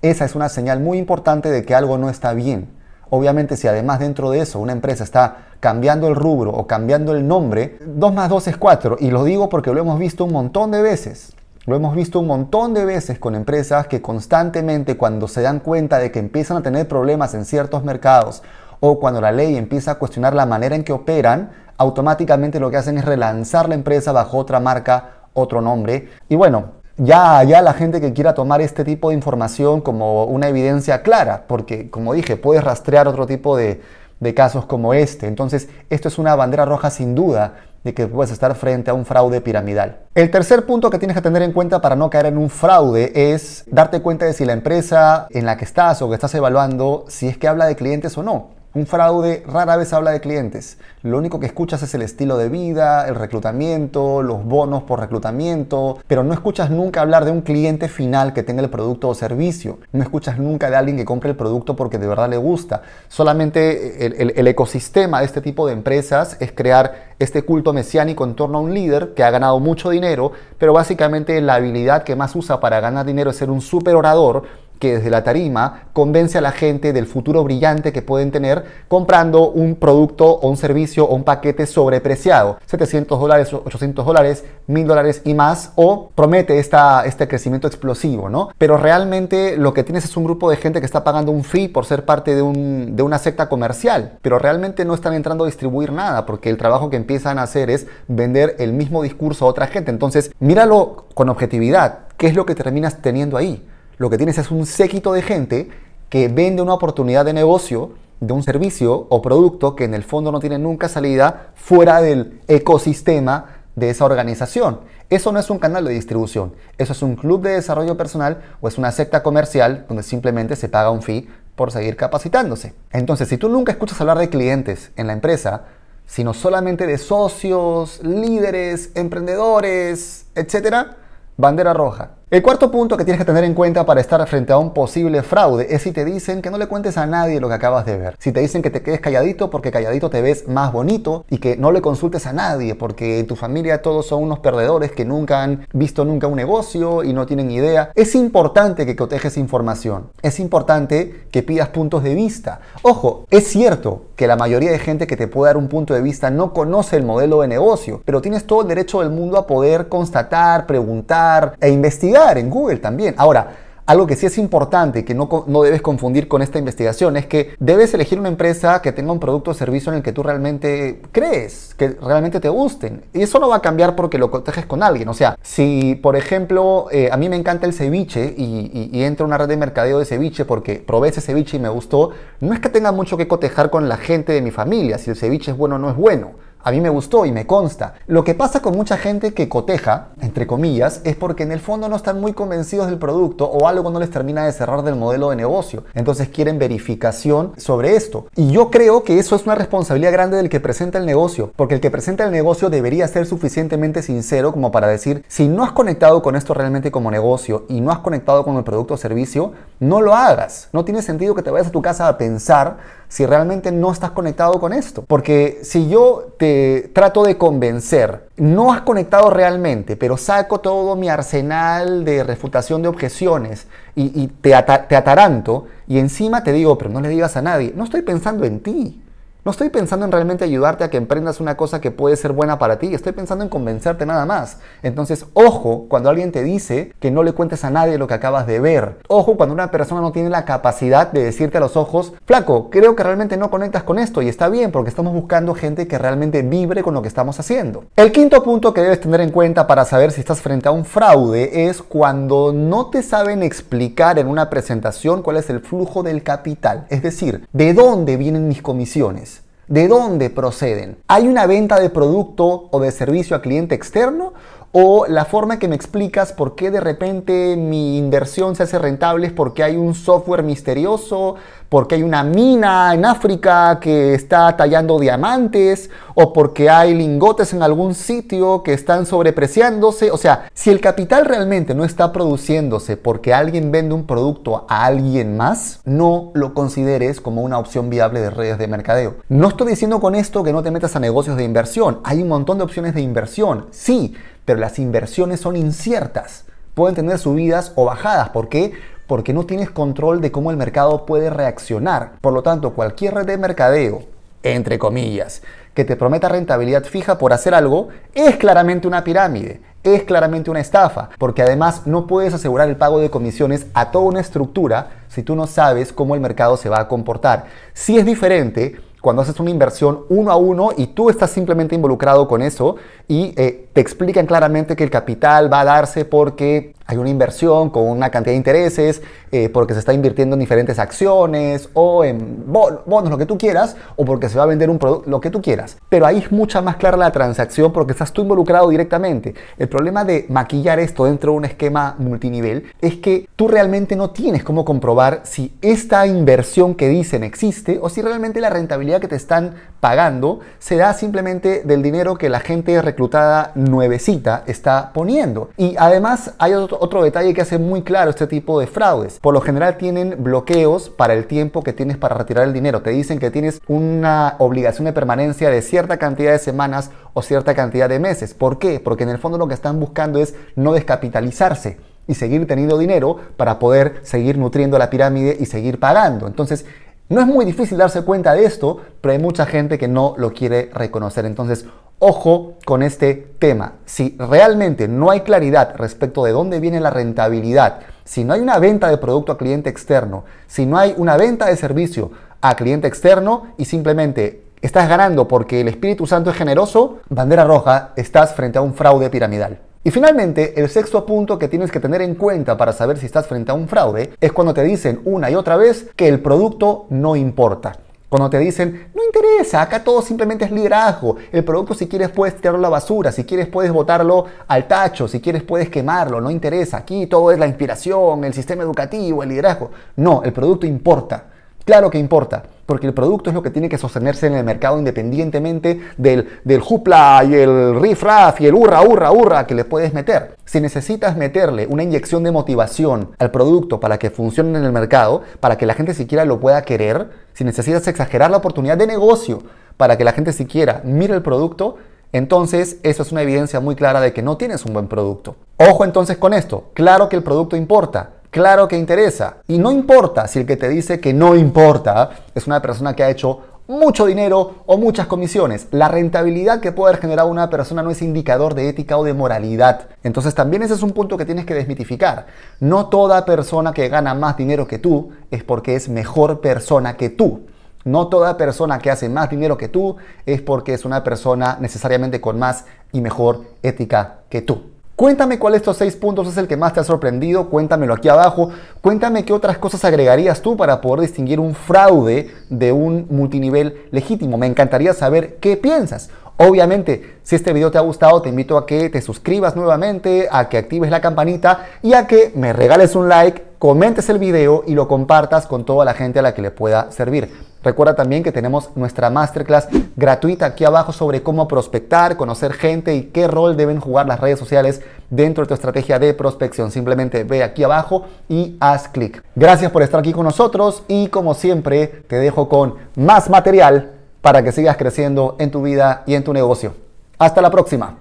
esa 0.00 0.24
es 0.24 0.34
una 0.34 0.48
señal 0.48 0.80
muy 0.80 0.98
importante 0.98 1.50
de 1.50 1.64
que 1.64 1.74
algo 1.74 1.98
no 1.98 2.10
está 2.10 2.32
bien. 2.34 2.68
Obviamente 3.10 3.56
si 3.56 3.68
además 3.68 4.00
dentro 4.00 4.30
de 4.30 4.40
eso 4.40 4.58
una 4.58 4.72
empresa 4.72 5.04
está 5.04 5.36
cambiando 5.60 6.08
el 6.08 6.16
rubro 6.16 6.50
o 6.50 6.66
cambiando 6.66 7.12
el 7.12 7.28
nombre, 7.28 7.78
2 7.84 8.14
más 8.14 8.28
2 8.28 8.48
es 8.48 8.56
4. 8.56 8.96
Y 9.00 9.10
lo 9.10 9.22
digo 9.22 9.48
porque 9.48 9.72
lo 9.72 9.80
hemos 9.80 9.98
visto 9.98 10.24
un 10.24 10.32
montón 10.32 10.70
de 10.70 10.82
veces. 10.82 11.34
Lo 11.66 11.76
hemos 11.76 11.94
visto 11.94 12.18
un 12.18 12.26
montón 12.26 12.74
de 12.74 12.84
veces 12.84 13.20
con 13.20 13.36
empresas 13.36 13.86
que 13.86 14.02
constantemente 14.02 14.96
cuando 14.96 15.28
se 15.28 15.42
dan 15.42 15.60
cuenta 15.60 15.98
de 15.98 16.10
que 16.10 16.18
empiezan 16.18 16.56
a 16.56 16.62
tener 16.62 16.88
problemas 16.88 17.34
en 17.34 17.44
ciertos 17.44 17.84
mercados 17.84 18.42
o 18.80 18.98
cuando 18.98 19.20
la 19.20 19.30
ley 19.30 19.56
empieza 19.56 19.92
a 19.92 19.94
cuestionar 19.94 20.34
la 20.34 20.44
manera 20.44 20.74
en 20.74 20.82
que 20.82 20.92
operan, 20.92 21.50
automáticamente 21.82 22.60
lo 22.60 22.70
que 22.70 22.78
hacen 22.78 22.98
es 22.98 23.04
relanzar 23.04 23.68
la 23.68 23.74
empresa 23.74 24.12
bajo 24.12 24.38
otra 24.38 24.60
marca, 24.60 25.10
otro 25.34 25.60
nombre. 25.60 26.08
Y 26.28 26.36
bueno, 26.36 26.82
ya, 26.96 27.42
ya 27.42 27.62
la 27.62 27.72
gente 27.72 28.00
que 28.00 28.12
quiera 28.12 28.34
tomar 28.34 28.60
este 28.60 28.84
tipo 28.84 29.08
de 29.08 29.14
información 29.14 29.80
como 29.80 30.24
una 30.24 30.48
evidencia 30.48 31.02
clara, 31.02 31.44
porque 31.46 31.90
como 31.90 32.14
dije, 32.14 32.36
puedes 32.36 32.64
rastrear 32.64 33.08
otro 33.08 33.26
tipo 33.26 33.56
de, 33.56 33.80
de 34.20 34.34
casos 34.34 34.66
como 34.66 34.94
este. 34.94 35.26
Entonces, 35.26 35.68
esto 35.90 36.08
es 36.08 36.18
una 36.18 36.36
bandera 36.36 36.64
roja 36.64 36.90
sin 36.90 37.14
duda 37.14 37.54
de 37.82 37.94
que 37.94 38.06
puedes 38.06 38.30
estar 38.30 38.54
frente 38.54 38.90
a 38.90 38.94
un 38.94 39.04
fraude 39.04 39.40
piramidal. 39.40 39.98
El 40.14 40.30
tercer 40.30 40.64
punto 40.66 40.90
que 40.90 40.98
tienes 40.98 41.16
que 41.16 41.22
tener 41.22 41.42
en 41.42 41.52
cuenta 41.52 41.80
para 41.80 41.96
no 41.96 42.08
caer 42.08 42.26
en 42.26 42.38
un 42.38 42.48
fraude 42.48 43.32
es 43.32 43.64
darte 43.66 44.00
cuenta 44.00 44.24
de 44.26 44.32
si 44.32 44.44
la 44.44 44.52
empresa 44.52 45.26
en 45.30 45.46
la 45.46 45.56
que 45.56 45.64
estás 45.64 46.00
o 46.02 46.08
que 46.08 46.14
estás 46.14 46.34
evaluando, 46.34 47.04
si 47.08 47.26
es 47.26 47.36
que 47.36 47.48
habla 47.48 47.66
de 47.66 47.74
clientes 47.74 48.16
o 48.16 48.22
no. 48.22 48.61
Un 48.74 48.86
fraude 48.86 49.44
rara 49.46 49.76
vez 49.76 49.92
habla 49.92 50.12
de 50.12 50.20
clientes. 50.20 50.78
Lo 51.02 51.18
único 51.18 51.38
que 51.38 51.44
escuchas 51.44 51.82
es 51.82 51.94
el 51.94 52.00
estilo 52.00 52.38
de 52.38 52.48
vida, 52.48 53.06
el 53.06 53.16
reclutamiento, 53.16 54.22
los 54.22 54.46
bonos 54.46 54.84
por 54.84 54.98
reclutamiento, 54.98 55.98
pero 56.06 56.24
no 56.24 56.32
escuchas 56.32 56.70
nunca 56.70 57.02
hablar 57.02 57.26
de 57.26 57.32
un 57.32 57.42
cliente 57.42 57.88
final 57.88 58.32
que 58.32 58.42
tenga 58.42 58.62
el 58.62 58.70
producto 58.70 59.10
o 59.10 59.14
servicio. 59.14 59.78
No 59.92 60.02
escuchas 60.02 60.38
nunca 60.38 60.70
de 60.70 60.76
alguien 60.76 60.96
que 60.96 61.04
compre 61.04 61.28
el 61.28 61.36
producto 61.36 61.76
porque 61.76 61.98
de 61.98 62.06
verdad 62.06 62.30
le 62.30 62.38
gusta. 62.38 62.80
Solamente 63.08 64.06
el, 64.06 64.46
ecosistema 64.48 65.20
de 65.20 65.26
este 65.26 65.42
tipo 65.42 65.66
de 65.66 65.74
empresas 65.74 66.38
es 66.40 66.52
crear 66.52 67.12
este 67.18 67.42
culto 67.42 67.74
mesiánico 67.74 68.24
en 68.24 68.34
torno 68.34 68.56
a 68.56 68.60
un 68.62 68.72
líder 68.72 69.12
que 69.12 69.22
ha 69.22 69.30
ganado 69.30 69.60
mucho 69.60 69.90
dinero, 69.90 70.32
pero 70.56 70.72
básicamente 70.72 71.38
la 71.42 71.56
habilidad 71.56 72.04
que 72.04 72.16
más 72.16 72.34
usa 72.34 72.58
para 72.58 72.80
ganar 72.80 73.04
dinero 73.04 73.32
es 73.32 73.36
ser 73.36 73.50
un 73.50 73.60
super 73.60 73.96
orador 73.96 74.44
que 74.82 74.96
desde 74.96 75.10
la 75.10 75.22
tarima 75.22 75.84
convence 75.92 76.38
a 76.38 76.40
la 76.40 76.50
gente 76.50 76.92
del 76.92 77.06
futuro 77.06 77.44
brillante 77.44 77.92
que 77.92 78.02
pueden 78.02 78.32
tener 78.32 78.64
comprando 78.88 79.48
un 79.52 79.76
producto 79.76 80.26
o 80.26 80.48
un 80.48 80.56
servicio 80.56 81.04
o 81.04 81.14
un 81.14 81.22
paquete 81.22 81.66
sobrepreciado, 81.66 82.58
700 82.66 83.20
dólares, 83.20 83.54
800 83.54 84.04
dólares, 84.04 84.44
1000 84.66 84.86
dólares 84.88 85.22
y 85.24 85.34
más, 85.34 85.70
o 85.76 86.10
promete 86.16 86.58
esta, 86.58 87.04
este 87.06 87.28
crecimiento 87.28 87.68
explosivo, 87.68 88.28
¿no? 88.28 88.48
Pero 88.58 88.76
realmente 88.76 89.56
lo 89.56 89.72
que 89.72 89.84
tienes 89.84 90.04
es 90.04 90.16
un 90.16 90.24
grupo 90.24 90.50
de 90.50 90.56
gente 90.56 90.80
que 90.80 90.86
está 90.86 91.04
pagando 91.04 91.30
un 91.30 91.44
fee 91.44 91.68
por 91.68 91.84
ser 91.84 92.04
parte 92.04 92.34
de, 92.34 92.42
un, 92.42 92.96
de 92.96 93.04
una 93.04 93.20
secta 93.20 93.48
comercial, 93.48 94.18
pero 94.20 94.40
realmente 94.40 94.84
no 94.84 94.94
están 94.94 95.14
entrando 95.14 95.44
a 95.44 95.46
distribuir 95.46 95.92
nada, 95.92 96.26
porque 96.26 96.50
el 96.50 96.56
trabajo 96.56 96.90
que 96.90 96.96
empiezan 96.96 97.38
a 97.38 97.44
hacer 97.44 97.70
es 97.70 97.86
vender 98.08 98.56
el 98.58 98.72
mismo 98.72 99.04
discurso 99.04 99.46
a 99.46 99.48
otra 99.48 99.68
gente. 99.68 99.92
Entonces, 99.92 100.32
míralo 100.40 101.06
con 101.14 101.28
objetividad. 101.28 102.00
¿Qué 102.16 102.26
es 102.26 102.34
lo 102.34 102.46
que 102.46 102.56
terminas 102.56 103.00
teniendo 103.00 103.36
ahí? 103.36 103.64
Lo 103.98 104.10
que 104.10 104.16
tienes 104.16 104.38
es 104.38 104.50
un 104.50 104.66
séquito 104.66 105.12
de 105.12 105.22
gente 105.22 105.70
que 106.08 106.28
vende 106.28 106.62
una 106.62 106.74
oportunidad 106.74 107.24
de 107.24 107.32
negocio 107.32 107.92
de 108.20 108.32
un 108.32 108.42
servicio 108.42 109.06
o 109.08 109.20
producto 109.20 109.74
que 109.74 109.84
en 109.84 109.94
el 109.94 110.04
fondo 110.04 110.30
no 110.30 110.38
tiene 110.38 110.58
nunca 110.58 110.88
salida 110.88 111.52
fuera 111.54 112.00
del 112.00 112.40
ecosistema 112.46 113.62
de 113.74 113.90
esa 113.90 114.04
organización. 114.04 114.80
Eso 115.10 115.32
no 115.32 115.40
es 115.40 115.50
un 115.50 115.58
canal 115.58 115.84
de 115.84 115.92
distribución, 115.92 116.54
eso 116.78 116.92
es 116.92 117.02
un 117.02 117.16
club 117.16 117.42
de 117.42 117.50
desarrollo 117.50 117.96
personal 117.96 118.42
o 118.60 118.68
es 118.68 118.78
una 118.78 118.92
secta 118.92 119.22
comercial 119.22 119.86
donde 119.88 120.02
simplemente 120.02 120.54
se 120.56 120.68
paga 120.68 120.90
un 120.90 121.02
fee 121.02 121.28
por 121.56 121.72
seguir 121.72 121.96
capacitándose. 121.96 122.74
Entonces, 122.92 123.28
si 123.28 123.38
tú 123.38 123.48
nunca 123.48 123.72
escuchas 123.72 124.00
hablar 124.00 124.18
de 124.18 124.30
clientes 124.30 124.92
en 124.96 125.08
la 125.08 125.12
empresa, 125.12 125.64
sino 126.06 126.32
solamente 126.32 126.86
de 126.86 126.98
socios, 126.98 128.00
líderes, 128.02 128.90
emprendedores, 128.94 130.26
etcétera, 130.34 130.96
bandera 131.36 131.74
roja. 131.74 132.12
El 132.32 132.40
cuarto 132.40 132.70
punto 132.70 132.96
que 132.96 133.04
tienes 133.04 133.18
que 133.18 133.26
tener 133.26 133.44
en 133.44 133.52
cuenta 133.52 133.84
para 133.84 134.00
estar 134.00 134.26
frente 134.26 134.54
a 134.54 134.56
un 134.56 134.72
posible 134.72 135.22
fraude 135.22 135.66
es 135.68 135.82
si 135.82 135.92
te 135.92 136.02
dicen 136.02 136.40
que 136.40 136.50
no 136.50 136.56
le 136.56 136.66
cuentes 136.66 136.96
a 136.96 137.04
nadie 137.04 137.40
lo 137.40 137.48
que 137.48 137.56
acabas 137.56 137.84
de 137.84 137.98
ver. 137.98 138.16
Si 138.18 138.32
te 138.32 138.40
dicen 138.40 138.62
que 138.62 138.70
te 138.70 138.80
quedes 138.80 139.00
calladito 139.00 139.50
porque 139.50 139.70
calladito 139.70 140.08
te 140.08 140.22
ves 140.22 140.48
más 140.48 140.72
bonito 140.72 141.26
y 141.28 141.36
que 141.36 141.58
no 141.58 141.72
le 141.72 141.82
consultes 141.82 142.26
a 142.26 142.32
nadie 142.32 142.74
porque 142.74 143.22
tu 143.28 143.36
familia 143.36 143.82
todos 143.82 144.06
son 144.06 144.22
unos 144.22 144.38
perdedores 144.38 144.92
que 144.92 145.04
nunca 145.04 145.42
han 145.42 145.66
visto 145.74 146.06
nunca 146.06 146.26
un 146.26 146.36
negocio 146.36 147.04
y 147.04 147.12
no 147.12 147.26
tienen 147.26 147.50
idea. 147.50 147.92
Es 147.94 148.14
importante 148.14 148.86
que 148.86 148.96
cotejes 148.96 149.36
información. 149.36 150.08
Es 150.22 150.40
importante 150.40 151.26
que 151.30 151.42
pidas 151.42 151.68
puntos 151.68 152.02
de 152.02 152.14
vista. 152.14 152.60
Ojo, 152.80 153.26
es 153.30 153.46
cierto 153.46 154.04
que 154.16 154.26
la 154.26 154.36
mayoría 154.36 154.70
de 154.70 154.78
gente 154.78 155.06
que 155.06 155.18
te 155.18 155.28
puede 155.28 155.50
dar 155.50 155.58
un 155.58 155.68
punto 155.68 155.92
de 155.92 156.00
vista 156.00 156.30
no 156.30 156.54
conoce 156.54 156.96
el 156.96 157.02
modelo 157.02 157.42
de 157.42 157.48
negocio, 157.48 158.00
pero 158.06 158.22
tienes 158.22 158.46
todo 158.46 158.62
el 158.62 158.68
derecho 158.68 159.00
del 159.00 159.10
mundo 159.10 159.36
a 159.36 159.46
poder 159.46 159.88
constatar, 159.88 160.64
preguntar 160.64 161.56
e 161.60 161.68
investigar 161.68 162.21
en 162.38 162.50
Google 162.50 162.78
también. 162.78 163.14
Ahora, 163.18 163.48
Algo 163.84 164.06
que 164.06 164.14
sí 164.14 164.26
es 164.26 164.38
importante 164.38 165.04
que 165.04 165.12
no, 165.12 165.44
no, 165.48 165.62
debes 165.62 165.82
confundir 165.82 166.28
con 166.28 166.40
esta 166.40 166.58
investigación 166.58 167.16
es 167.16 167.26
que 167.26 167.56
debes 167.58 167.92
elegir 167.92 168.18
una 168.18 168.28
empresa 168.28 168.80
que 168.80 168.92
tenga 168.92 169.10
un 169.10 169.18
producto 169.18 169.50
o 169.50 169.54
servicio 169.54 169.90
en 169.90 169.96
el 169.96 170.02
que 170.04 170.12
tú 170.12 170.22
realmente 170.22 171.02
crees, 171.10 171.74
que 171.76 171.88
realmente 171.88 172.38
te 172.38 172.48
gusten. 172.48 173.02
Y 173.12 173.22
eso 173.22 173.40
no 173.40 173.48
va 173.48 173.56
a 173.56 173.60
cambiar 173.60 173.96
porque 173.96 174.18
lo 174.18 174.30
cotejes 174.30 174.66
con 174.66 174.84
alguien. 174.84 175.08
O 175.08 175.14
sea, 175.14 175.36
si 175.42 175.96
por 175.96 176.14
ejemplo 176.14 176.86
eh, 176.92 177.08
a 177.10 177.16
mí 177.16 177.28
me 177.28 177.34
encanta 177.34 177.66
el 177.66 177.72
ceviche 177.72 178.32
y, 178.36 178.90
y, 178.92 179.02
entro 179.02 179.24
a 179.24 179.26
una 179.26 179.36
red 179.36 179.48
de 179.48 179.56
mercadeo 179.56 179.98
de 179.98 180.04
ceviche 180.04 180.44
porque 180.44 180.76
probé 180.76 181.08
ese 181.08 181.20
ceviche 181.20 181.56
y 181.56 181.60
me 181.60 181.68
gustó, 181.68 182.10
no 182.40 182.54
es 182.54 182.60
que 182.60 182.68
tenga 182.68 182.92
mucho 182.92 183.16
que 183.16 183.26
cotejar 183.26 183.70
con 183.70 183.88
la 183.88 183.96
gente 183.96 184.32
de 184.32 184.42
mi 184.42 184.52
familia, 184.52 184.96
si 184.98 185.10
el 185.10 185.16
ceviche 185.16 185.50
es 185.50 185.56
bueno 185.56 185.74
o 185.74 185.78
no 185.78 185.90
es 185.90 185.96
bueno. 185.96 186.30
A 186.64 186.70
mí 186.70 186.80
me 186.80 186.90
gustó 186.90 187.26
y 187.26 187.32
me 187.32 187.44
consta. 187.44 187.94
Lo 188.06 188.22
que 188.22 188.34
pasa 188.34 188.62
con 188.62 188.76
mucha 188.76 188.96
gente 188.96 189.34
que 189.34 189.48
coteja, 189.48 190.10
entre 190.20 190.46
comillas, 190.46 191.00
es 191.02 191.16
porque 191.16 191.42
en 191.42 191.50
el 191.50 191.58
fondo 191.58 191.88
no 191.88 191.96
están 191.96 192.20
muy 192.20 192.34
convencidos 192.34 192.86
del 192.86 192.98
producto 192.98 193.46
o 193.46 193.66
algo 193.66 193.90
no 193.90 193.98
les 193.98 194.10
termina 194.10 194.44
de 194.44 194.52
cerrar 194.52 194.82
del 194.82 194.94
modelo 194.94 195.30
de 195.30 195.36
negocio. 195.36 195.82
Entonces 195.94 196.28
quieren 196.28 196.60
verificación 196.60 197.52
sobre 197.56 197.96
esto. 197.96 198.26
Y 198.36 198.52
yo 198.52 198.70
creo 198.70 199.02
que 199.02 199.18
eso 199.18 199.34
es 199.34 199.44
una 199.44 199.56
responsabilidad 199.56 200.12
grande 200.12 200.36
del 200.36 200.48
que 200.48 200.60
presenta 200.60 200.98
el 200.98 201.06
negocio, 201.06 201.52
porque 201.56 201.74
el 201.74 201.80
que 201.80 201.90
presenta 201.90 202.24
el 202.24 202.30
negocio 202.30 202.70
debería 202.70 203.08
ser 203.08 203.26
suficientemente 203.26 204.02
sincero 204.02 204.52
como 204.52 204.70
para 204.70 204.86
decir, 204.86 205.24
si 205.26 205.48
no 205.48 205.64
has 205.64 205.72
conectado 205.72 206.22
con 206.22 206.36
esto 206.36 206.54
realmente 206.54 206.92
como 206.92 207.10
negocio 207.10 207.64
y 207.68 207.80
no 207.80 207.90
has 207.90 207.98
conectado 207.98 208.44
con 208.44 208.56
el 208.56 208.62
producto 208.62 208.94
o 208.94 208.96
servicio, 208.96 209.52
no 209.80 210.00
lo 210.00 210.14
hagas. 210.14 210.68
No 210.72 210.84
tiene 210.84 211.02
sentido 211.02 211.34
que 211.34 211.42
te 211.42 211.50
vayas 211.50 211.68
a 211.68 211.72
tu 211.72 211.82
casa 211.82 212.06
a 212.06 212.18
pensar 212.18 213.02
si 213.12 213.26
realmente 213.26 213.72
no 213.72 213.92
estás 213.92 214.12
conectado 214.12 214.58
con 214.58 214.72
esto. 214.72 215.04
Porque 215.06 215.60
si 215.62 215.88
yo 215.90 216.32
te 216.38 216.51
trato 216.92 217.24
de 217.24 217.38
convencer, 217.38 218.28
no 218.36 218.72
has 218.72 218.82
conectado 218.82 219.30
realmente, 219.30 219.96
pero 219.96 220.16
saco 220.16 220.60
todo 220.60 220.96
mi 220.96 221.08
arsenal 221.08 222.04
de 222.04 222.24
refutación 222.24 222.82
de 222.82 222.88
objeciones 222.88 223.66
y, 223.94 224.26
te, 224.26 224.50
te 224.88 224.96
ataranto 224.96 225.66
y 225.86 225.98
encima 225.98 226.42
te 226.42 226.52
digo, 226.52 226.78
pero 226.78 226.90
no 226.90 227.00
le 227.00 227.08
digas 227.08 227.36
a 227.36 227.42
nadie, 227.42 227.72
no 227.76 227.84
estoy 227.84 228.02
pensando 228.02 228.44
en 228.44 228.60
ti. 228.60 229.02
No 229.44 229.50
estoy 229.50 229.70
pensando 229.70 230.06
en 230.06 230.12
realmente 230.12 230.44
ayudarte 230.44 230.84
a 230.84 230.90
que 230.90 230.96
emprendas 230.96 231.40
una 231.40 231.56
cosa 231.56 231.80
que 231.80 231.90
puede 231.90 232.14
ser 232.14 232.30
buena 232.30 232.60
para 232.60 232.78
ti, 232.78 232.94
estoy 232.94 233.10
pensando 233.10 233.42
en 233.42 233.50
convencerte 233.50 234.06
nada 234.06 234.24
más. 234.24 234.58
Entonces, 234.84 235.26
ojo 235.34 235.86
cuando 235.88 236.10
alguien 236.10 236.30
te 236.30 236.44
dice 236.44 236.92
que 237.00 237.10
no 237.10 237.24
le 237.24 237.32
cuentes 237.32 237.64
a 237.64 237.70
nadie 237.70 237.98
lo 237.98 238.06
que 238.06 238.14
acabas 238.14 238.46
de 238.46 238.60
ver. 238.60 238.98
Ojo 239.08 239.36
cuando 239.36 239.52
una 239.52 239.72
persona 239.72 240.00
no 240.00 240.12
tiene 240.12 240.30
la 240.30 240.44
capacidad 240.44 241.10
de 241.10 241.24
decirte 241.24 241.58
a 241.58 241.60
los 241.60 241.76
ojos, 241.76 242.12
flaco, 242.24 242.70
creo 242.70 242.94
que 242.94 243.02
realmente 243.02 243.36
no 243.36 243.50
conectas 243.50 243.82
con 243.82 243.98
esto 243.98 244.22
y 244.22 244.28
está 244.28 244.48
bien 244.48 244.70
porque 244.70 244.90
estamos 244.90 245.12
buscando 245.12 245.56
gente 245.56 245.88
que 245.88 245.98
realmente 245.98 246.42
vibre 246.42 246.84
con 246.84 246.94
lo 246.94 247.02
que 247.02 247.08
estamos 247.08 247.40
haciendo. 247.40 247.86
El 247.96 248.12
quinto 248.12 248.44
punto 248.44 248.72
que 248.72 248.82
debes 248.82 249.00
tener 249.00 249.22
en 249.22 249.30
cuenta 249.30 249.66
para 249.66 249.84
saber 249.84 250.12
si 250.12 250.20
estás 250.20 250.40
frente 250.40 250.68
a 250.68 250.70
un 250.70 250.84
fraude 250.84 251.66
es 251.66 251.82
cuando 251.82 252.52
no 252.52 252.90
te 252.90 253.02
saben 253.02 253.42
explicar 253.42 254.20
en 254.20 254.28
una 254.28 254.48
presentación 254.48 255.20
cuál 255.20 255.38
es 255.38 255.50
el 255.50 255.62
flujo 255.62 256.04
del 256.04 256.22
capital, 256.22 256.86
es 256.90 257.02
decir, 257.02 257.48
de 257.52 257.74
dónde 257.74 258.16
vienen 258.16 258.46
mis 258.46 258.62
comisiones. 258.62 259.31
¿De 259.72 259.88
dónde 259.88 260.28
proceden? 260.28 260.98
¿Hay 261.08 261.26
una 261.26 261.46
venta 261.46 261.80
de 261.80 261.88
producto 261.88 262.68
o 262.70 262.78
de 262.78 262.90
servicio 262.90 263.34
a 263.34 263.40
cliente 263.40 263.74
externo? 263.74 264.34
¿O 264.70 265.06
la 265.08 265.24
forma 265.24 265.58
que 265.58 265.66
me 265.66 265.74
explicas 265.74 266.34
por 266.34 266.56
qué 266.56 266.70
de 266.70 266.78
repente 266.78 267.56
mi 267.56 267.96
inversión 267.96 268.54
se 268.54 268.64
hace 268.64 268.78
rentable 268.78 269.28
es 269.28 269.32
porque 269.32 269.62
hay 269.62 269.76
un 269.76 269.94
software 269.94 270.42
misterioso 270.42 271.36
porque 271.72 271.94
hay 271.94 272.02
una 272.02 272.22
mina 272.22 272.92
en 272.92 273.06
África 273.06 273.78
que 273.80 274.12
está 274.12 274.54
tallando 274.58 274.98
diamantes 274.98 275.88
o 276.14 276.30
porque 276.34 276.68
hay 276.68 276.92
lingotes 276.92 277.54
en 277.54 277.62
algún 277.62 277.94
sitio 277.94 278.62
que 278.62 278.74
están 278.74 279.06
sobrepreciándose. 279.06 280.10
O 280.10 280.18
sea, 280.18 280.50
si 280.52 280.68
el 280.68 280.82
capital 280.82 281.24
realmente 281.24 281.74
no 281.74 281.86
está 281.86 282.12
produciéndose 282.12 282.98
porque 282.98 283.32
alguien 283.32 283.72
vende 283.72 283.94
un 283.94 284.06
producto 284.06 284.66
a 284.68 284.84
alguien 284.84 285.38
más, 285.38 285.80
no 285.86 286.30
lo 286.34 286.52
consideres 286.52 287.22
como 287.22 287.40
una 287.40 287.58
opción 287.58 287.88
viable 287.88 288.20
de 288.20 288.28
redes 288.28 288.58
de 288.58 288.66
mercadeo. 288.66 289.14
No 289.30 289.48
estoy 289.48 289.61
diciendo 289.66 290.00
con 290.00 290.14
esto 290.14 290.42
que 290.42 290.52
no 290.52 290.62
te 290.62 290.70
metas 290.70 290.96
a 290.96 291.00
negocios 291.00 291.36
de 291.36 291.44
inversión. 291.44 292.00
Hay 292.04 292.22
un 292.22 292.28
montón 292.28 292.58
de 292.58 292.64
opciones 292.64 292.94
de 292.94 293.00
inversión, 293.00 293.66
sí, 293.70 294.14
pero 294.44 294.58
las 294.58 294.78
inversiones 294.78 295.40
son 295.40 295.56
inciertas. 295.56 296.44
Pueden 296.74 296.94
tener 296.94 297.18
subidas 297.18 297.72
o 297.76 297.84
bajadas. 297.84 298.30
¿Por 298.30 298.48
qué? 298.48 298.72
porque 299.12 299.34
no 299.34 299.44
tienes 299.44 299.70
control 299.70 300.22
de 300.22 300.32
cómo 300.32 300.50
el 300.50 300.56
mercado 300.56 301.04
puede 301.04 301.28
reaccionar. 301.28 302.12
Por 302.22 302.32
lo 302.32 302.42
tanto, 302.42 302.72
cualquier 302.72 303.12
red 303.12 303.26
de 303.26 303.36
mercadeo, 303.36 304.04
entre 304.42 304.78
comillas, 304.78 305.42
que 305.74 305.84
te 305.84 305.96
prometa 305.96 306.30
rentabilidad 306.30 306.84
fija 306.84 307.18
por 307.18 307.34
hacer 307.34 307.54
algo, 307.54 307.88
es 308.14 308.36
claramente 308.36 308.88
una 308.88 309.04
pirámide, 309.04 309.60
es 309.82 310.04
claramente 310.04 310.50
una 310.50 310.60
estafa, 310.60 311.10
porque 311.18 311.42
además 311.42 311.82
no 311.86 312.06
puedes 312.06 312.32
asegurar 312.32 312.70
el 312.70 312.76
pago 312.76 313.00
de 313.00 313.10
comisiones 313.10 313.66
a 313.74 313.90
toda 313.90 314.06
una 314.06 314.20
estructura 314.20 315.04
si 315.08 315.22
tú 315.22 315.36
no 315.36 315.46
sabes 315.46 315.92
cómo 315.92 316.14
el 316.14 316.22
mercado 316.22 316.56
se 316.56 316.68
va 316.70 316.80
a 316.80 316.88
comportar. 316.88 317.44
Si 317.74 317.98
es 317.98 318.06
diferente 318.06 318.80
cuando 319.02 319.20
haces 319.20 319.38
una 319.40 319.50
inversión 319.50 320.04
uno 320.08 320.30
a 320.30 320.36
uno 320.36 320.70
y 320.74 320.86
tú 320.86 321.10
estás 321.10 321.30
simplemente 321.30 321.74
involucrado 321.74 322.26
con 322.28 322.40
eso 322.40 322.76
y 323.08 323.34
eh, 323.36 323.68
te 323.72 323.80
explican 323.82 324.26
claramente 324.26 324.76
que 324.76 324.84
el 324.84 324.90
capital 324.90 325.52
va 325.52 325.60
a 325.60 325.64
darse 325.64 326.04
porque 326.06 326.72
hay 326.92 326.98
una 326.98 327.10
inversión 327.10 327.70
con 327.70 327.88
una 327.88 328.10
cantidad 328.10 328.32
de 328.32 328.36
intereses, 328.36 329.02
eh, 329.30 329.48
porque 329.48 329.72
se 329.72 329.80
está 329.80 329.92
invirtiendo 329.92 330.34
en 330.34 330.40
diferentes 330.40 330.78
acciones 330.78 331.68
o 331.72 332.04
en 332.04 332.44
bonos, 332.46 333.10
lo 333.10 333.18
que 333.18 333.26
tú 333.26 333.38
quieras, 333.38 333.76
o 333.96 334.04
porque 334.04 334.28
se 334.28 334.36
va 334.36 334.44
a 334.44 334.46
vender 334.46 334.68
un 334.70 334.78
producto, 334.78 335.08
lo 335.08 335.20
que 335.20 335.30
tú 335.30 335.40
quieras. 335.40 335.78
Pero 335.88 336.06
ahí 336.06 336.18
es 336.18 336.30
mucha 336.30 336.60
más 336.60 336.76
clara 336.76 336.96
la 336.96 337.10
transacción 337.10 337.72
porque 337.72 337.92
estás 337.92 338.12
tú 338.12 338.22
involucrado 338.22 338.68
directamente. 338.68 339.34
El 339.58 339.68
problema 339.68 340.04
de 340.04 340.26
maquillar 340.28 340.78
esto 340.78 341.06
dentro 341.06 341.32
de 341.32 341.38
un 341.38 341.44
esquema 341.44 341.96
multinivel 341.98 342.64
es 342.80 342.96
que 342.96 343.28
tú 343.36 343.48
realmente 343.48 343.96
no 343.96 344.10
tienes 344.10 344.44
cómo 344.44 344.64
comprobar 344.64 345.20
si 345.24 345.54
esta 345.62 346.06
inversión 346.06 346.74
que 346.74 346.88
dicen 346.88 347.24
existe 347.24 347.78
o 347.80 347.88
si 347.88 348.02
realmente 348.02 348.40
la 348.40 348.50
rentabilidad 348.50 349.00
que 349.00 349.08
te 349.08 349.16
están 349.16 349.54
pagando 349.82 350.38
se 350.60 350.76
da 350.76 350.94
simplemente 350.94 351.62
del 351.64 351.82
dinero 351.82 352.16
que 352.16 352.28
la 352.28 352.38
gente 352.38 352.80
reclutada 352.80 353.50
nuevecita 353.56 354.44
está 354.46 354.92
poniendo. 354.94 355.50
Y 355.56 355.74
además 355.76 356.34
hay 356.38 356.54
otro 356.54 356.78
otro 356.80 357.02
detalle 357.02 357.34
que 357.34 357.42
hace 357.42 357.58
muy 357.58 357.82
claro 357.82 358.10
este 358.10 358.28
tipo 358.28 358.60
de 358.60 358.68
fraudes. 358.68 359.18
Por 359.18 359.34
lo 359.34 359.40
general 359.40 359.78
tienen 359.78 360.22
bloqueos 360.22 360.88
para 360.88 361.14
el 361.14 361.26
tiempo 361.26 361.64
que 361.64 361.72
tienes 361.72 361.96
para 361.96 362.16
retirar 362.16 362.46
el 362.46 362.52
dinero. 362.52 362.82
Te 362.82 362.90
dicen 362.90 363.18
que 363.18 363.32
tienes 363.32 363.60
una 363.66 364.36
obligación 364.38 364.84
de 364.84 364.92
permanencia 364.92 365.50
de 365.50 365.62
cierta 365.62 365.96
cantidad 365.96 366.30
de 366.30 366.38
semanas 366.38 366.92
o 367.12 367.22
cierta 367.22 367.56
cantidad 367.56 367.88
de 367.88 367.98
meses. 367.98 368.34
¿Por 368.34 368.60
qué? 368.60 368.78
Porque 368.78 369.02
en 369.02 369.10
el 369.10 369.18
fondo 369.18 369.36
lo 369.36 369.48
que 369.48 369.54
están 369.54 369.80
buscando 369.80 370.20
es 370.20 370.36
no 370.54 370.74
descapitalizarse 370.74 371.78
y 372.06 372.14
seguir 372.14 372.46
teniendo 372.46 372.78
dinero 372.78 373.16
para 373.36 373.58
poder 373.58 374.00
seguir 374.02 374.38
nutriendo 374.38 374.78
la 374.78 374.90
pirámide 374.90 375.36
y 375.38 375.46
seguir 375.46 375.78
pagando. 375.78 376.26
Entonces, 376.26 376.66
no 377.12 377.20
es 377.20 377.26
muy 377.26 377.44
difícil 377.44 377.78
darse 377.78 378.02
cuenta 378.02 378.34
de 378.34 378.44
esto, 378.44 378.80
pero 379.00 379.12
hay 379.12 379.18
mucha 379.18 379.46
gente 379.46 379.78
que 379.78 379.88
no 379.88 380.14
lo 380.18 380.32
quiere 380.32 380.70
reconocer. 380.74 381.24
Entonces, 381.24 381.66
Ojo 382.04 382.54
con 382.64 382.82
este 382.82 383.14
tema. 383.38 383.74
Si 383.84 384.16
realmente 384.18 384.88
no 384.88 385.12
hay 385.12 385.20
claridad 385.20 385.76
respecto 385.76 386.24
de 386.24 386.32
dónde 386.32 386.58
viene 386.58 386.80
la 386.80 386.90
rentabilidad, 386.90 387.78
si 388.02 388.24
no 388.24 388.32
hay 388.32 388.40
una 388.40 388.58
venta 388.58 388.88
de 388.88 388.98
producto 388.98 389.30
a 389.30 389.38
cliente 389.38 389.70
externo, 389.70 390.24
si 390.48 390.66
no 390.66 390.78
hay 390.78 390.96
una 390.98 391.16
venta 391.16 391.46
de 391.46 391.56
servicio 391.56 392.10
a 392.40 392.56
cliente 392.56 392.88
externo 392.88 393.54
y 393.56 393.66
simplemente 393.66 394.42
estás 394.60 394.88
ganando 394.88 395.28
porque 395.28 395.60
el 395.60 395.68
Espíritu 395.68 396.04
Santo 396.08 396.30
es 396.30 396.36
generoso, 396.36 396.98
bandera 397.08 397.44
roja, 397.44 397.92
estás 397.94 398.34
frente 398.34 398.58
a 398.58 398.62
un 398.62 398.74
fraude 398.74 399.08
piramidal. 399.08 399.60
Y 399.84 399.90
finalmente, 399.90 400.60
el 400.60 400.68
sexto 400.68 401.04
punto 401.04 401.40
que 401.40 401.48
tienes 401.48 401.72
que 401.72 401.80
tener 401.80 402.02
en 402.02 402.14
cuenta 402.14 402.56
para 402.56 402.72
saber 402.72 402.98
si 402.98 403.06
estás 403.06 403.26
frente 403.26 403.50
a 403.50 403.54
un 403.54 403.66
fraude 403.66 404.12
es 404.20 404.30
cuando 404.30 404.54
te 404.54 404.62
dicen 404.62 405.00
una 405.04 405.28
y 405.28 405.34
otra 405.34 405.56
vez 405.56 405.88
que 405.96 406.06
el 406.06 406.20
producto 406.20 406.86
no 406.90 407.16
importa. 407.16 407.72
Cuando 408.08 408.30
te 408.30 408.38
dicen, 408.38 408.90
no 408.94 409.02
interesa, 409.02 409.60
acá 409.60 409.82
todo 409.82 410.00
simplemente 410.00 410.44
es 410.44 410.52
liderazgo. 410.52 411.16
El 411.32 411.42
producto 411.42 411.74
si 411.74 411.88
quieres 411.88 412.10
puedes 412.10 412.36
tirarlo 412.36 412.58
a 412.58 412.62
la 412.62 412.68
basura, 412.68 413.10
si 413.10 413.24
quieres 413.24 413.48
puedes 413.48 413.72
botarlo 413.72 414.26
al 414.46 414.68
tacho, 414.68 415.08
si 415.08 415.20
quieres 415.20 415.42
puedes 415.42 415.68
quemarlo, 415.68 416.20
no 416.20 416.30
interesa. 416.30 416.76
Aquí 416.76 417.06
todo 417.06 417.32
es 417.32 417.38
la 417.40 417.48
inspiración, 417.48 418.22
el 418.22 418.34
sistema 418.34 418.62
educativo, 418.62 419.24
el 419.24 419.30
liderazgo. 419.30 419.72
No, 419.96 420.22
el 420.22 420.32
producto 420.32 420.64
importa. 420.64 421.31
Claro 421.64 421.90
que 421.90 421.98
importa, 421.98 422.42
porque 422.66 422.88
el 422.88 422.94
producto 422.94 423.30
es 423.30 423.34
lo 423.34 423.42
que 423.42 423.50
tiene 423.50 423.68
que 423.68 423.78
sostenerse 423.78 424.26
en 424.26 424.34
el 424.34 424.44
mercado 424.44 424.78
independientemente 424.78 425.80
del, 425.96 426.28
del 426.42 426.60
jupla 426.60 427.22
y 427.24 427.34
el 427.34 427.80
rifraf 427.80 428.40
y 428.40 428.46
el 428.46 428.54
hurra, 428.54 428.82
hurra, 428.82 429.12
hurra 429.12 429.46
que 429.46 429.54
le 429.54 429.64
puedes 429.64 429.94
meter. 429.94 430.34
Si 430.44 430.60
necesitas 430.60 431.16
meterle 431.16 431.68
una 431.68 431.84
inyección 431.84 432.24
de 432.24 432.32
motivación 432.32 433.10
al 433.18 433.30
producto 433.30 433.78
para 433.78 433.98
que 433.98 434.10
funcione 434.10 434.58
en 434.58 434.64
el 434.64 434.72
mercado, 434.72 435.22
para 435.38 435.56
que 435.56 435.66
la 435.66 435.74
gente 435.74 435.94
siquiera 435.94 436.24
lo 436.24 436.40
pueda 436.40 436.62
querer, 436.62 437.10
si 437.32 437.44
necesitas 437.44 437.86
exagerar 437.86 438.30
la 438.30 438.38
oportunidad 438.38 438.76
de 438.76 438.88
negocio 438.88 439.42
para 439.76 439.96
que 439.96 440.04
la 440.04 440.12
gente 440.12 440.32
siquiera 440.32 440.80
mire 440.84 441.14
el 441.14 441.22
producto, 441.22 441.76
entonces 442.12 442.78
eso 442.82 443.02
es 443.02 443.12
una 443.12 443.22
evidencia 443.22 443.60
muy 443.60 443.74
clara 443.74 444.00
de 444.00 444.12
que 444.12 444.22
no 444.22 444.36
tienes 444.36 444.64
un 444.66 444.74
buen 444.74 444.88
producto. 444.88 445.36
Ojo 445.58 445.84
entonces 445.84 446.16
con 446.16 446.34
esto, 446.34 446.70
claro 446.74 447.08
que 447.08 447.16
el 447.16 447.22
producto 447.22 447.56
importa, 447.56 448.10
Claro 448.32 448.66
que 448.66 448.78
interesa. 448.78 449.42
Y 449.46 449.58
no 449.58 449.70
importa 449.70 450.26
si 450.26 450.38
el 450.38 450.46
que 450.46 450.56
te 450.56 450.70
dice 450.70 451.00
que 451.00 451.12
no 451.12 451.36
importa 451.36 452.08
es 452.34 452.46
una 452.46 452.62
persona 452.62 452.96
que 452.96 453.04
ha 453.04 453.10
hecho 453.10 453.40
mucho 453.68 454.06
dinero 454.06 454.62
o 454.64 454.78
muchas 454.78 455.06
comisiones. 455.06 455.66
La 455.70 455.88
rentabilidad 455.88 456.60
que 456.60 456.72
puede 456.72 456.96
generado 456.96 457.28
una 457.28 457.50
persona 457.50 457.82
no 457.82 457.90
es 457.90 458.00
indicador 458.00 458.54
de 458.54 458.70
ética 458.70 458.96
o 458.96 459.04
de 459.04 459.12
moralidad. 459.12 459.82
Entonces 460.02 460.34
también 460.34 460.62
ese 460.62 460.72
es 460.72 460.82
un 460.82 460.92
punto 460.92 461.18
que 461.18 461.26
tienes 461.26 461.44
que 461.44 461.52
desmitificar. 461.52 462.24
No 462.58 462.86
toda 462.86 463.26
persona 463.26 463.74
que 463.74 463.90
gana 463.90 464.14
más 464.14 464.38
dinero 464.38 464.66
que 464.66 464.78
tú 464.78 465.10
es 465.30 465.44
porque 465.44 465.76
es 465.76 465.90
mejor 465.90 466.40
persona 466.40 466.96
que 466.96 467.10
tú. 467.10 467.42
No 467.84 468.08
toda 468.08 468.38
persona 468.38 468.78
que 468.78 468.90
hace 468.90 469.10
más 469.10 469.28
dinero 469.28 469.58
que 469.58 469.68
tú 469.68 469.96
es 470.24 470.40
porque 470.40 470.72
es 470.72 470.86
una 470.86 471.04
persona 471.04 471.58
necesariamente 471.60 472.22
con 472.22 472.38
más 472.38 472.64
y 472.92 473.02
mejor 473.02 473.42
ética 473.62 474.20
que 474.30 474.40
tú. 474.40 474.72
Cuéntame 475.02 475.40
cuál 475.40 475.54
de 475.54 475.56
estos 475.56 475.78
seis 475.78 475.96
puntos 475.96 476.28
es 476.28 476.36
el 476.36 476.46
que 476.46 476.56
más 476.56 476.74
te 476.74 476.78
ha 476.78 476.84
sorprendido, 476.84 477.48
cuéntamelo 477.48 477.92
aquí 477.92 478.08
abajo. 478.08 478.50
Cuéntame 478.80 479.24
qué 479.24 479.32
otras 479.32 479.58
cosas 479.58 479.84
agregarías 479.84 480.40
tú 480.42 480.56
para 480.56 480.80
poder 480.80 481.00
distinguir 481.00 481.40
un 481.40 481.56
fraude 481.56 482.30
de 482.48 482.70
un 482.70 483.08
multinivel 483.10 483.88
legítimo. 483.90 484.38
Me 484.38 484.46
encantaría 484.46 484.94
saber 484.94 485.38
qué 485.40 485.56
piensas. 485.56 486.08
Obviamente, 486.36 487.16
si 487.24 487.34
este 487.34 487.52
video 487.52 487.72
te 487.72 487.78
ha 487.78 487.80
gustado, 487.80 488.22
te 488.22 488.28
invito 488.28 488.56
a 488.56 488.64
que 488.64 488.90
te 488.90 489.02
suscribas 489.02 489.56
nuevamente, 489.56 490.28
a 490.30 490.48
que 490.48 490.58
actives 490.58 490.92
la 490.92 491.00
campanita 491.00 491.66
y 491.82 491.94
a 491.94 492.06
que 492.06 492.30
me 492.36 492.52
regales 492.52 492.94
un 492.94 493.08
like, 493.08 493.42
comentes 493.58 494.08
el 494.08 494.20
video 494.20 494.62
y 494.68 494.76
lo 494.76 494.86
compartas 494.86 495.48
con 495.48 495.64
toda 495.64 495.84
la 495.84 495.94
gente 495.94 496.20
a 496.20 496.22
la 496.22 496.32
que 496.32 496.42
le 496.42 496.52
pueda 496.52 496.92
servir. 496.92 497.51
Recuerda 497.62 497.94
también 497.94 498.22
que 498.22 498.32
tenemos 498.32 498.70
nuestra 498.74 499.10
masterclass 499.10 499.68
gratuita 499.96 500.46
aquí 500.46 500.64
abajo 500.64 500.92
sobre 500.92 501.22
cómo 501.22 501.46
prospectar, 501.48 502.16
conocer 502.16 502.52
gente 502.52 502.94
y 502.94 503.04
qué 503.04 503.28
rol 503.28 503.56
deben 503.56 503.80
jugar 503.80 504.06
las 504.06 504.20
redes 504.20 504.38
sociales 504.38 504.82
dentro 505.10 505.44
de 505.44 505.48
tu 505.48 505.54
estrategia 505.54 505.98
de 505.98 506.14
prospección. 506.14 506.70
Simplemente 506.70 507.24
ve 507.24 507.42
aquí 507.42 507.64
abajo 507.64 508.06
y 508.28 508.56
haz 508.60 508.88
clic. 508.88 509.22
Gracias 509.34 509.70
por 509.70 509.82
estar 509.82 510.00
aquí 510.00 510.12
con 510.12 510.24
nosotros 510.24 510.82
y 510.88 511.08
como 511.08 511.34
siempre 511.34 511.86
te 511.86 512.16
dejo 512.16 512.48
con 512.48 512.74
más 512.96 513.30
material 513.30 513.92
para 514.20 514.42
que 514.42 514.52
sigas 514.52 514.76
creciendo 514.76 515.36
en 515.38 515.50
tu 515.50 515.62
vida 515.62 516.02
y 516.06 516.14
en 516.14 516.24
tu 516.24 516.32
negocio. 516.32 516.74
Hasta 517.18 517.40
la 517.42 517.50
próxima. 517.50 517.96